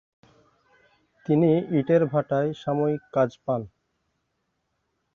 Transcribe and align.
তিনি 1.25 1.49
ইটের 1.79 2.03
ভাটায় 2.05 2.49
সাময়িক 2.53 3.01
কাজ 3.13 3.29
পান। 3.45 3.61